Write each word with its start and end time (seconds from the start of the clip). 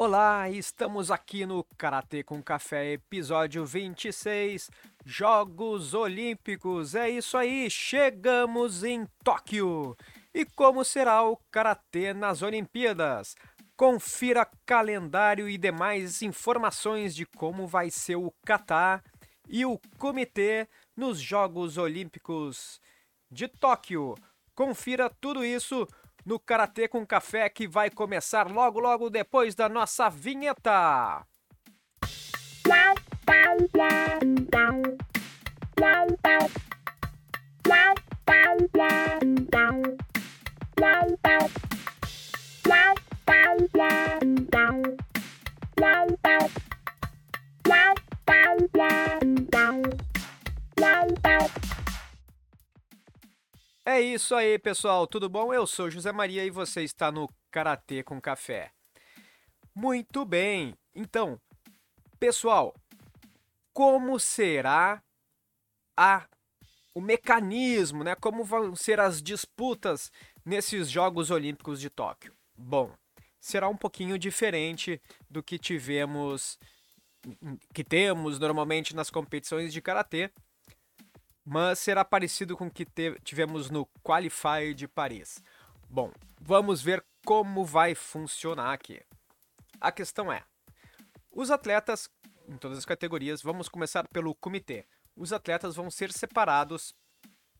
Olá, 0.00 0.48
estamos 0.48 1.10
aqui 1.10 1.44
no 1.44 1.64
Karatê 1.76 2.22
com 2.22 2.40
Café, 2.40 2.92
episódio 2.92 3.66
26, 3.66 4.70
Jogos 5.04 5.92
Olímpicos. 5.92 6.94
É 6.94 7.10
isso 7.10 7.36
aí, 7.36 7.68
chegamos 7.68 8.84
em 8.84 9.08
Tóquio. 9.24 9.96
E 10.32 10.44
como 10.44 10.84
será 10.84 11.24
o 11.24 11.36
Karatê 11.50 12.14
nas 12.14 12.42
Olimpíadas? 12.42 13.34
Confira 13.76 14.48
calendário 14.64 15.48
e 15.48 15.58
demais 15.58 16.22
informações 16.22 17.12
de 17.12 17.26
como 17.26 17.66
vai 17.66 17.90
ser 17.90 18.14
o 18.14 18.32
Catar 18.46 19.02
e 19.48 19.66
o 19.66 19.80
Comitê 19.98 20.68
nos 20.96 21.18
Jogos 21.18 21.76
Olímpicos 21.76 22.80
de 23.28 23.48
Tóquio. 23.48 24.14
Confira 24.54 25.10
tudo 25.20 25.44
isso 25.44 25.88
no 26.24 26.38
Karatê 26.38 26.88
com 26.88 27.06
Café 27.06 27.48
que 27.48 27.66
vai 27.66 27.90
começar 27.90 28.50
logo 28.50 28.80
logo 28.80 29.10
depois 29.10 29.54
da 29.54 29.68
nossa 29.68 30.08
vinheta. 30.08 31.26
É 53.90 54.02
isso 54.02 54.34
aí, 54.34 54.58
pessoal. 54.58 55.06
Tudo 55.06 55.30
bom? 55.30 55.50
Eu 55.50 55.66
sou 55.66 55.90
José 55.90 56.12
Maria 56.12 56.44
e 56.44 56.50
você 56.50 56.82
está 56.82 57.10
no 57.10 57.26
Karatê 57.50 58.02
com 58.02 58.20
Café. 58.20 58.70
Muito 59.74 60.26
bem. 60.26 60.74
Então, 60.94 61.40
pessoal, 62.20 62.74
como 63.72 64.20
será 64.20 65.02
a 65.96 66.28
o 66.94 67.00
mecanismo, 67.00 68.04
né? 68.04 68.14
Como 68.14 68.44
vão 68.44 68.76
ser 68.76 69.00
as 69.00 69.22
disputas 69.22 70.12
nesses 70.44 70.90
Jogos 70.90 71.30
Olímpicos 71.30 71.80
de 71.80 71.88
Tóquio? 71.88 72.36
Bom, 72.54 72.92
será 73.40 73.70
um 73.70 73.76
pouquinho 73.76 74.18
diferente 74.18 75.00
do 75.30 75.42
que 75.42 75.58
tivemos 75.58 76.58
que 77.72 77.82
temos 77.82 78.38
normalmente 78.38 78.94
nas 78.94 79.08
competições 79.08 79.72
de 79.72 79.80
karatê, 79.80 80.30
mas 81.50 81.78
será 81.78 82.04
parecido 82.04 82.54
com 82.58 82.66
o 82.66 82.70
que 82.70 82.86
tivemos 83.24 83.70
no 83.70 83.86
Qualify 84.04 84.74
de 84.74 84.86
Paris. 84.86 85.42
Bom, 85.88 86.12
vamos 86.38 86.82
ver 86.82 87.02
como 87.24 87.64
vai 87.64 87.94
funcionar 87.94 88.74
aqui. 88.74 89.00
A 89.80 89.90
questão 89.90 90.30
é: 90.30 90.44
os 91.32 91.50
atletas, 91.50 92.10
em 92.46 92.58
todas 92.58 92.76
as 92.76 92.84
categorias, 92.84 93.40
vamos 93.40 93.66
começar 93.66 94.06
pelo 94.08 94.34
comitê. 94.34 94.84
Os 95.16 95.32
atletas 95.32 95.74
vão 95.74 95.90
ser 95.90 96.12
separados 96.12 96.94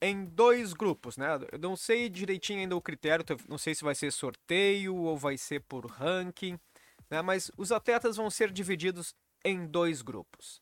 em 0.03 0.27
dois 0.27 0.75
grupos, 0.75 1.17
né? 1.17 1.27
Eu 1.51 1.59
não 1.59 1.75
sei 1.75 2.11
direitinho 2.11 2.61
ainda 2.61 2.77
o 2.77 2.83
critério, 2.83 3.25
não 3.49 3.57
sei 3.57 3.75
se 3.75 3.83
vai 3.83 3.95
ser 3.95 4.13
sorteio 4.13 4.95
ou 4.97 5.17
vai 5.17 5.39
ser 5.39 5.61
por 5.63 5.87
ranking, 5.87 6.61
né? 7.09 7.23
Mas 7.23 7.51
os 7.57 7.73
atletas 7.73 8.17
vão 8.17 8.29
ser 8.29 8.53
divididos 8.53 9.15
em 9.43 9.67
dois 9.67 10.03
grupos. 10.03 10.61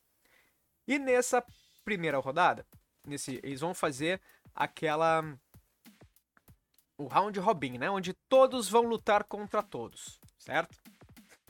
E 0.87 0.97
nessa 0.97 1.43
primeira 1.83 2.19
rodada, 2.19 2.65
nesse, 3.07 3.39
eles 3.43 3.61
vão 3.61 3.73
fazer 3.73 4.21
aquela 4.53 5.23
o 6.97 7.05
round 7.05 7.39
robin, 7.39 7.77
né, 7.77 7.89
onde 7.89 8.13
todos 8.27 8.67
vão 8.67 8.83
lutar 8.83 9.23
contra 9.23 9.61
todos, 9.61 10.19
certo? 10.39 10.81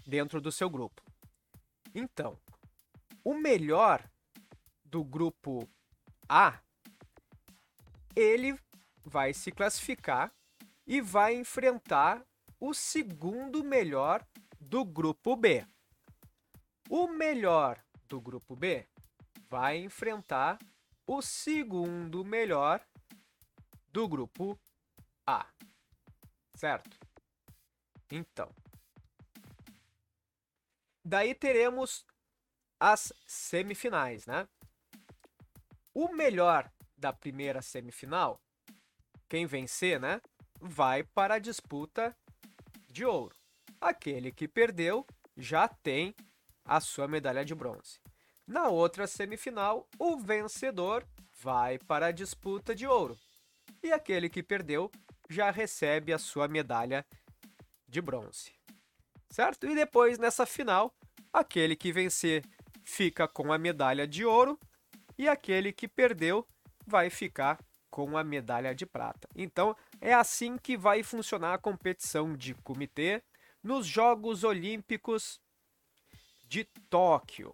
Dentro 0.06 0.42
do 0.42 0.52
seu 0.52 0.70
grupo. 0.70 1.02
Então, 1.96 2.38
o 3.24 3.34
melhor 3.34 4.04
do 4.84 5.04
grupo 5.04 5.68
A, 6.28 6.60
ele 8.16 8.60
vai 9.06 9.34
se 9.34 9.52
classificar 9.52 10.34
e 10.86 11.00
vai 11.00 11.36
enfrentar 11.36 12.26
o 12.60 12.74
segundo 12.74 13.64
melhor 13.64 14.26
do 14.60 14.84
grupo 14.84 15.36
B. 15.36 15.66
O 16.90 17.08
melhor 17.08 17.82
do 18.08 18.20
grupo 18.20 18.56
B 18.56 18.86
vai 19.50 19.78
enfrentar 19.78 20.58
o 21.08 21.22
segundo 21.22 22.26
melhor 22.26 22.86
do 23.88 24.08
grupo 24.08 24.60
A. 25.26 25.48
Certo? 26.54 27.00
Então. 28.12 28.54
Daí 31.04 31.34
teremos 31.34 32.06
as 32.78 33.14
semifinais, 33.26 34.26
né? 34.26 34.48
O 35.94 36.14
melhor 36.14 36.70
da 36.98 37.14
primeira 37.14 37.62
semifinal, 37.62 38.42
quem 39.30 39.46
vencer, 39.46 40.00
né, 40.00 40.22
vai 40.60 41.04
para 41.04 41.36
a 41.36 41.40
disputa 41.40 42.16
de 42.88 43.06
ouro. 43.06 43.36
Aquele 43.80 44.32
que 44.32 44.48
perdeu 44.48 45.06
já 45.38 45.68
tem 45.68 46.14
a 46.66 46.80
sua 46.82 47.08
medalha 47.08 47.46
de 47.46 47.56
bronze. 47.56 48.00
Na 48.48 48.70
outra 48.70 49.06
semifinal, 49.06 49.90
o 50.00 50.18
vencedor 50.18 51.06
vai 51.42 51.78
para 51.78 52.08
a 52.08 52.12
disputa 52.12 52.74
de 52.74 52.88
ouro 52.88 53.18
e 53.84 53.92
aquele 53.92 54.30
que 54.30 54.42
perdeu 54.42 54.90
já 55.30 55.52
recebe 55.52 56.14
a 56.14 56.18
sua 56.18 56.48
medalha 56.48 57.06
de 57.86 58.02
bronze. 58.02 58.54
Certo? 59.30 59.68
E 59.68 59.76
depois, 59.76 60.18
nessa 60.18 60.46
final, 60.46 60.96
aquele 61.34 61.76
que 61.76 61.92
vencer 61.92 62.46
fica 62.86 63.28
com 63.28 63.52
a 63.52 63.58
medalha 63.58 64.08
de 64.08 64.24
ouro 64.24 64.58
e 65.18 65.28
aquele 65.28 65.74
que 65.74 65.88
perdeu 65.88 66.48
vai 66.86 67.10
ficar 67.10 67.60
com 67.90 68.18
a 68.18 68.24
medalha 68.24 68.74
de 68.74 68.86
prata. 68.86 69.28
Então, 69.36 69.76
é 70.00 70.14
assim 70.14 70.58
que 70.58 70.78
vai 70.78 71.04
funcionar 71.04 71.54
a 71.54 71.58
competição 71.58 72.34
de 72.34 72.54
comitê 72.54 73.22
nos 73.62 73.86
Jogos 73.86 74.46
Olímpicos 74.46 75.42
de 76.48 76.64
Tóquio. 76.90 77.54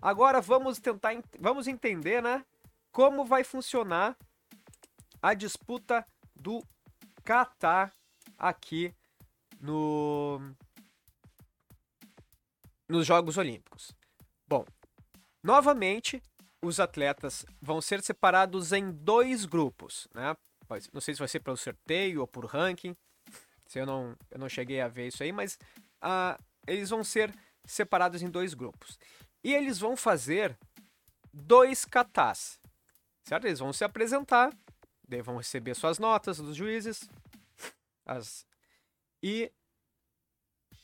Agora 0.00 0.40
vamos 0.40 0.78
tentar, 0.78 1.12
vamos 1.38 1.66
entender, 1.66 2.22
né, 2.22 2.44
como 2.92 3.24
vai 3.24 3.42
funcionar 3.42 4.16
a 5.20 5.34
disputa 5.34 6.06
do 6.34 6.62
Catar 7.24 7.92
aqui 8.38 8.94
no 9.60 10.40
nos 12.88 13.06
Jogos 13.06 13.36
Olímpicos. 13.36 13.92
Bom, 14.46 14.64
novamente 15.42 16.22
os 16.62 16.80
atletas 16.80 17.44
vão 17.60 17.80
ser 17.80 18.02
separados 18.02 18.72
em 18.72 18.90
dois 18.90 19.44
grupos, 19.44 20.08
né? 20.14 20.34
Não 20.92 21.00
sei 21.00 21.14
se 21.14 21.18
vai 21.18 21.28
ser 21.28 21.40
pelo 21.40 21.56
sorteio 21.56 22.20
ou 22.20 22.26
por 22.26 22.44
ranking. 22.46 22.96
Se 23.66 23.78
eu 23.78 23.86
não, 23.86 24.16
eu 24.30 24.38
não 24.38 24.48
cheguei 24.48 24.80
a 24.80 24.88
ver 24.88 25.08
isso 25.08 25.22
aí, 25.22 25.32
mas 25.32 25.58
uh, 26.02 26.42
eles 26.66 26.90
vão 26.90 27.04
ser 27.04 27.34
separados 27.64 28.22
em 28.22 28.30
dois 28.30 28.54
grupos. 28.54 28.98
E 29.48 29.54
eles 29.54 29.78
vão 29.78 29.96
fazer 29.96 30.58
dois 31.32 31.86
katas, 31.86 32.60
certo? 33.24 33.46
Eles 33.46 33.58
vão 33.58 33.72
se 33.72 33.82
apresentar, 33.82 34.54
vão 35.24 35.38
receber 35.38 35.74
suas 35.74 35.98
notas 35.98 36.36
dos 36.36 36.54
juízes, 36.54 37.08
as... 38.04 38.46
e 39.22 39.50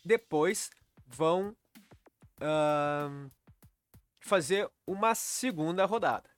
depois 0.02 0.70
vão 1.06 1.54
uh, 2.40 3.30
fazer 4.18 4.66
uma 4.86 5.14
segunda 5.14 5.84
rodada. 5.84 6.30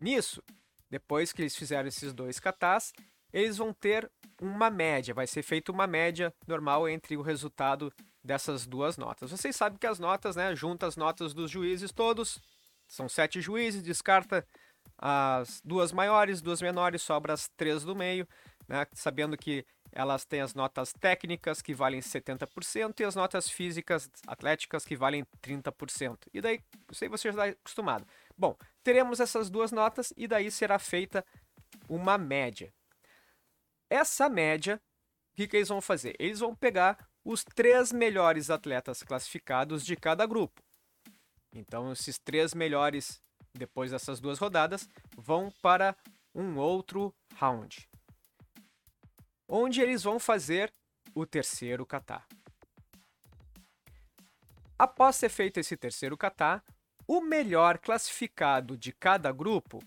Nisso, 0.00 0.42
depois 0.88 1.30
que 1.30 1.42
eles 1.42 1.54
fizeram 1.54 1.88
esses 1.88 2.14
dois 2.14 2.40
katas, 2.40 2.90
eles 3.30 3.58
vão 3.58 3.74
ter 3.74 4.10
uma 4.40 4.70
média, 4.70 5.12
vai 5.12 5.26
ser 5.26 5.42
feita 5.42 5.72
uma 5.72 5.86
média 5.86 6.34
normal 6.46 6.88
entre 6.88 7.18
o 7.18 7.22
resultado 7.22 7.92
dessas 8.22 8.66
duas 8.66 8.96
notas. 8.96 9.30
Vocês 9.30 9.56
sabem 9.56 9.78
que 9.78 9.86
as 9.86 9.98
notas, 9.98 10.36
né, 10.36 10.54
junta 10.54 10.86
as 10.86 10.96
notas 10.96 11.34
dos 11.34 11.50
juízes 11.50 11.92
todos, 11.92 12.40
são 12.86 13.08
sete 13.08 13.40
juízes, 13.40 13.82
descarta 13.82 14.46
as 14.98 15.60
duas 15.64 15.92
maiores, 15.92 16.40
duas 16.40 16.62
menores, 16.62 17.02
sobra 17.02 17.32
as 17.32 17.48
três 17.56 17.82
do 17.84 17.96
meio, 17.96 18.26
né, 18.68 18.86
sabendo 18.92 19.36
que 19.36 19.64
elas 19.90 20.24
têm 20.24 20.40
as 20.40 20.54
notas 20.54 20.92
técnicas 20.92 21.60
que 21.60 21.74
valem 21.74 22.00
70% 22.00 23.00
e 23.00 23.04
as 23.04 23.14
notas 23.14 23.50
físicas 23.50 24.08
atléticas 24.26 24.84
que 24.84 24.96
valem 24.96 25.24
30%. 25.42 26.28
E 26.32 26.40
daí, 26.40 26.60
sei 26.92 27.08
você 27.08 27.30
já 27.30 27.46
está 27.46 27.58
acostumado. 27.60 28.06
Bom, 28.36 28.56
teremos 28.82 29.20
essas 29.20 29.50
duas 29.50 29.70
notas 29.70 30.12
e 30.16 30.26
daí 30.26 30.50
será 30.50 30.78
feita 30.78 31.24
uma 31.88 32.16
média. 32.16 32.72
Essa 33.90 34.30
média, 34.30 34.80
o 35.32 35.36
que, 35.36 35.46
que 35.46 35.56
eles 35.58 35.68
vão 35.68 35.82
fazer? 35.82 36.16
Eles 36.18 36.40
vão 36.40 36.54
pegar 36.54 36.96
os 37.24 37.44
três 37.44 37.92
melhores 37.92 38.50
atletas 38.50 39.02
classificados 39.02 39.84
de 39.84 39.96
cada 39.96 40.26
grupo. 40.26 40.62
Então, 41.54 41.92
esses 41.92 42.18
três 42.18 42.54
melhores, 42.54 43.22
depois 43.52 43.90
dessas 43.90 44.20
duas 44.20 44.38
rodadas, 44.38 44.88
vão 45.16 45.52
para 45.62 45.96
um 46.34 46.56
outro 46.56 47.14
round, 47.34 47.88
onde 49.46 49.80
eles 49.80 50.02
vão 50.02 50.18
fazer 50.18 50.72
o 51.14 51.26
terceiro 51.26 51.84
kata. 51.84 52.22
Após 54.78 55.16
ser 55.16 55.28
feito 55.28 55.60
esse 55.60 55.76
terceiro 55.76 56.16
kata, 56.16 56.62
o 57.06 57.20
melhor 57.20 57.78
classificado 57.78 58.76
de 58.76 58.92
cada 58.92 59.30
grupo 59.30 59.78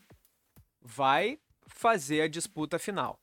vai 0.79 1.39
fazer 1.67 2.21
a 2.21 2.27
disputa 2.27 2.77
final. 2.77 3.19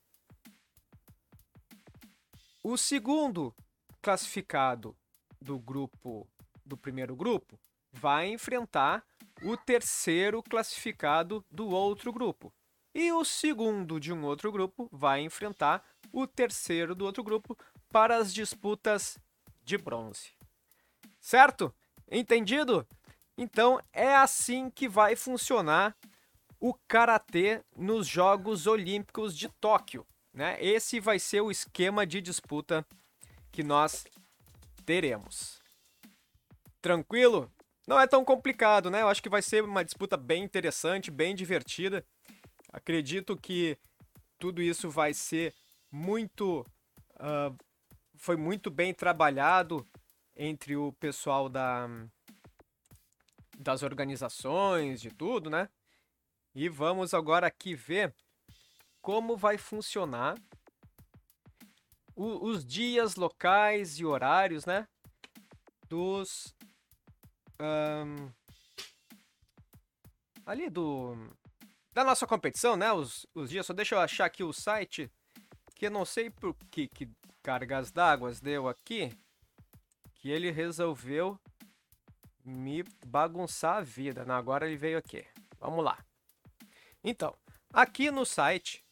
O 2.62 2.76
segundo 2.76 3.54
classificado 4.02 4.96
do 5.40 5.58
grupo 5.58 6.28
do 6.66 6.76
primeiro 6.76 7.14
grupo 7.16 7.58
vai 7.92 8.28
enfrentar 8.28 9.04
o 9.42 9.56
terceiro 9.56 10.42
classificado 10.42 11.44
do 11.50 11.68
outro 11.68 12.12
grupo. 12.12 12.52
E 12.94 13.10
o 13.12 13.24
segundo 13.24 13.98
de 13.98 14.12
um 14.12 14.24
outro 14.24 14.52
grupo 14.52 14.88
vai 14.92 15.20
enfrentar 15.20 15.82
o 16.12 16.26
terceiro 16.26 16.94
do 16.94 17.04
outro 17.04 17.22
grupo 17.22 17.56
para 17.90 18.16
as 18.16 18.32
disputas 18.34 19.18
de 19.62 19.78
bronze. 19.78 20.32
Certo? 21.20 21.74
Entendido? 22.10 22.86
Então 23.36 23.80
é 23.92 24.14
assim 24.14 24.68
que 24.68 24.88
vai 24.88 25.16
funcionar 25.16 25.96
o 26.60 26.74
karatê 26.86 27.62
nos 27.76 28.06
Jogos 28.06 28.66
Olímpicos 28.66 29.36
de 29.36 29.48
Tóquio. 29.48 30.06
Né? 30.32 30.56
Esse 30.62 31.00
vai 31.00 31.18
ser 31.18 31.40
o 31.40 31.50
esquema 31.50 32.06
de 32.06 32.20
disputa 32.20 32.86
que 33.52 33.62
nós 33.62 34.04
teremos. 34.84 35.60
Tranquilo? 36.80 37.52
Não 37.86 38.00
é 38.00 38.06
tão 38.06 38.24
complicado, 38.24 38.90
né? 38.90 39.02
Eu 39.02 39.08
acho 39.08 39.22
que 39.22 39.28
vai 39.28 39.42
ser 39.42 39.62
uma 39.62 39.84
disputa 39.84 40.16
bem 40.16 40.42
interessante, 40.42 41.10
bem 41.10 41.34
divertida. 41.34 42.04
Acredito 42.72 43.36
que 43.36 43.78
tudo 44.38 44.62
isso 44.62 44.90
vai 44.90 45.12
ser 45.12 45.54
muito. 45.90 46.66
Uh, 47.16 47.56
foi 48.16 48.36
muito 48.36 48.70
bem 48.70 48.94
trabalhado 48.94 49.86
entre 50.34 50.76
o 50.76 50.92
pessoal 50.92 51.48
da, 51.48 51.88
das 53.58 53.82
organizações, 53.82 55.00
de 55.00 55.10
tudo, 55.10 55.50
né? 55.50 55.68
E 56.54 56.68
vamos 56.68 57.14
agora 57.14 57.46
aqui 57.46 57.74
ver 57.74 58.14
como 59.00 59.36
vai 59.36 59.58
funcionar 59.58 60.36
o, 62.14 62.46
os 62.46 62.64
dias, 62.64 63.16
locais 63.16 63.98
e 63.98 64.04
horários, 64.04 64.66
né? 64.66 64.86
Dos. 65.88 66.54
Um, 67.60 68.30
ali 70.44 70.68
do. 70.68 71.16
Da 71.92 72.04
nossa 72.04 72.26
competição, 72.26 72.76
né? 72.76 72.92
Os, 72.92 73.26
os 73.34 73.50
dias. 73.50 73.66
Só 73.66 73.72
deixa 73.72 73.94
eu 73.94 74.00
achar 74.00 74.26
aqui 74.26 74.42
o 74.42 74.52
site. 74.52 75.10
Que 75.74 75.86
eu 75.86 75.90
não 75.90 76.04
sei 76.04 76.30
por 76.30 76.54
que, 76.70 76.86
que 76.88 77.10
cargas 77.42 77.90
d'água 77.90 78.32
deu 78.40 78.68
aqui. 78.68 79.12
Que 80.14 80.30
ele 80.30 80.50
resolveu 80.50 81.38
me 82.44 82.84
bagunçar 83.06 83.78
a 83.78 83.80
vida. 83.80 84.24
Não, 84.24 84.34
agora 84.34 84.66
ele 84.66 84.76
veio 84.76 84.98
aqui. 84.98 85.26
Vamos 85.58 85.84
lá. 85.84 85.98
Então, 87.02 87.36
aqui 87.72 88.10
no 88.10 88.24
site, 88.24 88.84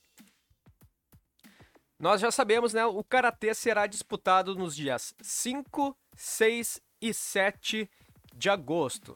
nós 2.01 2.19
já 2.19 2.31
sabemos, 2.31 2.73
né? 2.73 2.85
O 2.87 3.05
karatê 3.05 3.53
será 3.53 3.87
disputado 3.87 4.55
nos 4.55 4.75
dias 4.75 5.15
5, 5.21 5.95
6 6.17 6.81
e 7.03 7.13
7 7.13 7.91
de 8.35 8.49
agosto. 8.49 9.15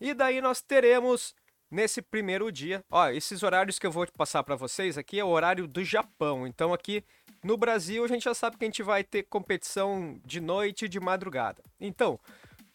E 0.00 0.12
daí 0.12 0.40
nós 0.40 0.60
teremos 0.60 1.36
nesse 1.70 2.02
primeiro 2.02 2.50
dia, 2.50 2.84
ó, 2.90 3.08
esses 3.10 3.44
horários 3.44 3.78
que 3.78 3.86
eu 3.86 3.92
vou 3.92 4.04
passar 4.16 4.42
para 4.42 4.56
vocês 4.56 4.98
aqui 4.98 5.20
é 5.20 5.24
o 5.24 5.28
horário 5.28 5.68
do 5.68 5.84
Japão. 5.84 6.48
Então 6.48 6.74
aqui 6.74 7.04
no 7.44 7.56
Brasil 7.56 8.04
a 8.04 8.08
gente 8.08 8.24
já 8.24 8.34
sabe 8.34 8.56
que 8.56 8.64
a 8.64 8.68
gente 8.68 8.82
vai 8.82 9.04
ter 9.04 9.22
competição 9.22 10.20
de 10.24 10.40
noite 10.40 10.86
e 10.86 10.88
de 10.88 10.98
madrugada. 10.98 11.62
Então, 11.80 12.18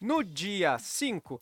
no 0.00 0.24
dia 0.24 0.78
5, 0.78 1.38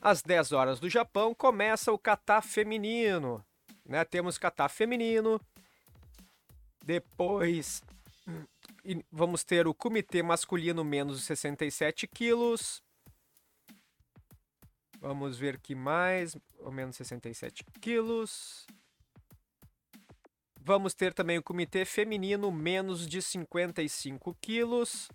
às 0.00 0.22
10 0.22 0.52
horas 0.52 0.78
do 0.78 0.88
Japão, 0.88 1.34
começa 1.34 1.92
o 1.92 1.98
kata 1.98 2.40
feminino. 2.40 3.44
Né? 3.84 4.04
Temos 4.04 4.38
kata 4.38 4.68
feminino. 4.68 5.40
Depois 6.84 7.82
vamos 9.10 9.44
ter 9.44 9.66
o 9.66 9.74
comitê 9.74 10.22
masculino 10.22 10.84
menos 10.84 11.18
de 11.18 11.24
67 11.24 12.06
quilos. 12.06 12.82
Vamos 15.00 15.36
ver 15.36 15.58
que 15.58 15.74
mais, 15.74 16.36
ou 16.58 16.70
menos 16.70 16.96
67 16.96 17.64
quilos. 17.80 18.66
Vamos 20.60 20.94
ter 20.94 21.12
também 21.12 21.38
o 21.38 21.42
comitê 21.42 21.84
feminino 21.84 22.50
menos 22.52 23.08
de 23.08 23.20
55 23.20 24.34
quilos. 24.40 25.08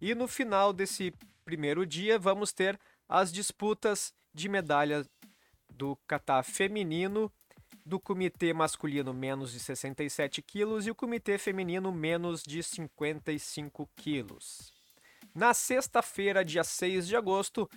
E 0.00 0.14
no 0.14 0.26
final 0.26 0.72
desse 0.72 1.12
primeiro 1.44 1.84
dia, 1.84 2.18
vamos 2.18 2.52
ter 2.52 2.80
as 3.06 3.32
disputas 3.32 4.14
de 4.32 4.48
medalha 4.48 5.04
do 5.68 5.96
kata 6.06 6.42
feminino, 6.42 7.30
do 7.88 7.98
comitê 7.98 8.52
masculino 8.52 9.14
menos 9.14 9.50
de 9.50 9.58
67 9.58 10.42
quilos 10.42 10.86
e 10.86 10.90
o 10.90 10.94
comitê 10.94 11.38
feminino 11.38 11.90
menos 11.90 12.42
de 12.42 12.62
55 12.62 13.88
quilos. 13.96 14.74
Na 15.34 15.54
sexta-feira, 15.54 16.44
dia 16.44 16.62
6 16.62 17.08
de 17.08 17.16
agosto, 17.16 17.68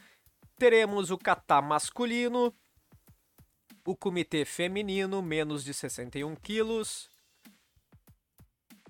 teremos 0.57 1.11
o 1.11 1.17
kata 1.17 1.61
masculino, 1.61 2.53
o 3.85 3.95
comitê 3.95 4.43
feminino 4.43 5.21
menos 5.21 5.63
de 5.63 5.73
61 5.73 6.35
quilos, 6.35 7.09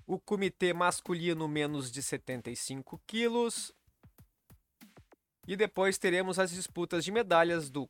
o 0.04 0.18
comitê 0.18 0.72
masculino 0.72 1.46
menos 1.46 1.92
de 1.92 2.02
75 2.02 3.00
quilos. 3.06 3.72
E 5.46 5.54
depois 5.54 5.98
teremos 5.98 6.40
as 6.40 6.50
disputas 6.50 7.04
de 7.04 7.12
medalhas 7.12 7.70
do 7.70 7.88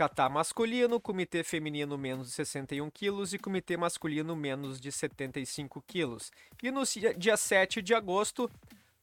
kata 0.00 0.30
masculino, 0.30 0.98
comitê 0.98 1.44
feminino 1.44 1.98
menos 1.98 2.28
de 2.28 2.32
61 2.32 2.88
quilos 2.88 3.34
e 3.34 3.38
comitê 3.38 3.76
masculino 3.76 4.34
menos 4.34 4.80
de 4.80 4.90
75 4.90 5.84
quilos. 5.86 6.32
E 6.62 6.70
no 6.70 6.80
dia 7.18 7.36
7 7.36 7.82
de 7.82 7.94
agosto 7.94 8.50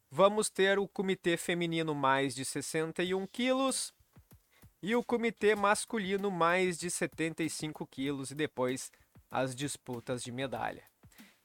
vamos 0.10 0.50
ter 0.50 0.80
o 0.80 0.88
comitê 0.88 1.38
feminino 1.38 1.94
mais 1.94 2.34
de 2.34 2.44
61 2.44 3.28
quilos 3.28 3.94
e 4.82 4.96
o 4.96 5.04
comitê 5.04 5.56
masculino 5.56 6.32
mais 6.32 6.80
de 6.80 6.90
75 6.90 7.86
quilos 7.86 8.32
e 8.32 8.36
depois 8.36 8.92
as 9.30 9.56
disputas 9.56 10.24
de 10.24 10.32
medalha. 10.32 10.82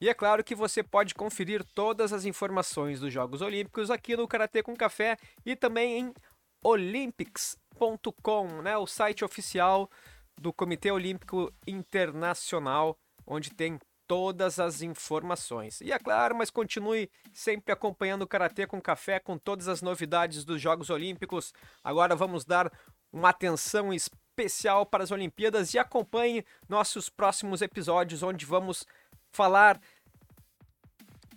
E 0.01 0.09
é 0.09 0.15
claro 0.15 0.43
que 0.43 0.55
você 0.55 0.81
pode 0.81 1.13
conferir 1.13 1.63
todas 1.75 2.11
as 2.11 2.25
informações 2.25 3.01
dos 3.01 3.13
Jogos 3.13 3.43
Olímpicos 3.43 3.91
aqui 3.91 4.17
no 4.17 4.27
Karatê 4.27 4.63
com 4.63 4.75
Café 4.75 5.15
e 5.45 5.55
também 5.55 5.99
em 5.99 6.13
olympics.com, 7.79 8.61
né, 8.61 8.77
o 8.77 8.87
site 8.87 9.25
oficial 9.25 9.89
do 10.39 10.53
Comitê 10.53 10.91
Olímpico 10.91 11.51
Internacional, 11.67 12.97
onde 13.25 13.51
tem 13.51 13.79
todas 14.07 14.59
as 14.59 14.81
informações. 14.81 15.81
E 15.81 15.91
é 15.91 15.99
claro, 15.99 16.35
mas 16.35 16.49
continue 16.49 17.09
sempre 17.31 17.71
acompanhando 17.71 18.23
o 18.23 18.27
Karatê 18.27 18.67
com 18.67 18.81
Café 18.81 19.19
com 19.19 19.37
todas 19.37 19.67
as 19.67 19.81
novidades 19.81 20.43
dos 20.43 20.61
Jogos 20.61 20.89
Olímpicos. 20.89 21.53
Agora 21.83 22.15
vamos 22.15 22.43
dar 22.45 22.71
uma 23.11 23.29
atenção 23.29 23.93
especial 23.93 24.85
para 24.85 25.03
as 25.03 25.11
Olimpíadas 25.11 25.73
e 25.73 25.79
acompanhe 25.79 26.43
nossos 26.67 27.09
próximos 27.09 27.61
episódios 27.61 28.23
onde 28.23 28.45
vamos 28.45 28.85
falar 29.31 29.79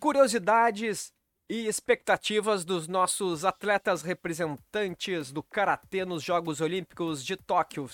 curiosidades 0.01 1.13
e 1.49 1.67
expectativas 1.67 2.65
dos 2.65 2.89
nossos 2.89 3.45
atletas 3.45 4.03
representantes 4.03 5.31
do 5.31 5.43
Karatê 5.43 6.05
nos 6.05 6.23
Jogos 6.23 6.61
Olímpicos 6.61 7.25
de 7.25 7.37
Tóquio. 7.37 7.89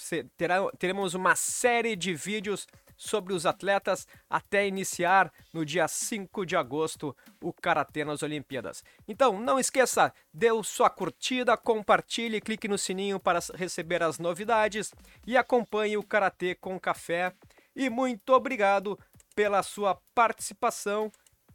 Teremos 0.79 1.15
uma 1.15 1.37
série 1.37 1.95
de 1.95 2.15
vídeos 2.15 2.67
sobre 2.97 3.35
os 3.35 3.45
atletas 3.45 4.07
até 4.31 4.67
iniciar 4.67 5.31
no 5.53 5.67
dia 5.67 5.87
5 5.87 6.47
de 6.47 6.57
agosto 6.57 7.15
o 7.43 7.53
Karatê 7.53 8.05
nas 8.05 8.23
Olimpíadas. 8.23 8.83
Então, 9.07 9.39
não 9.39 9.59
esqueça, 9.59 10.15
dê 10.33 10.49
sua 10.63 10.89
curtida, 10.89 11.57
compartilhe, 11.57 12.41
clique 12.41 12.69
no 12.69 12.79
sininho 12.79 13.21
para 13.21 13.41
receber 13.55 14.03
as 14.03 14.19
novidades 14.19 14.95
e 15.27 15.37
acompanhe 15.37 15.97
o 15.97 16.03
Karatê 16.03 16.55
com 16.55 16.79
Café. 16.81 17.35
E 17.75 17.91
muito 17.91 18.33
obrigado 18.33 18.99
pela 19.35 19.63
sua 19.63 19.99
participação. 20.15 21.11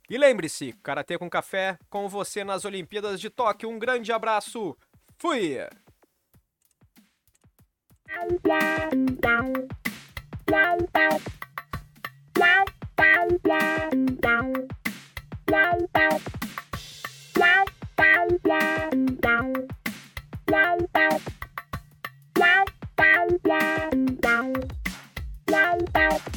E 0.10 0.18
lembre-se, 0.18 0.74
Karatê 0.82 1.18
com 1.18 1.30
Café, 1.30 1.78
com 1.90 2.08
você 2.08 2.44
nas 2.44 2.64
Olimpíadas 2.66 3.20
de 3.20 3.30
Tóquio. 3.30 3.70
Um 3.70 3.78
grande 3.78 4.12
abraço. 4.12 4.78
Fui! 5.18 5.58
Bye. 25.98 26.37